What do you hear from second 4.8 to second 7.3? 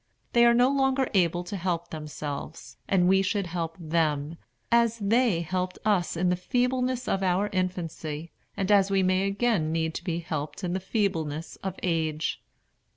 they helped us in the feebleness of